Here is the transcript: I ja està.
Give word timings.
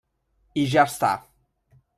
I 0.61 0.63
ja 0.71 0.87
està. 0.93 1.13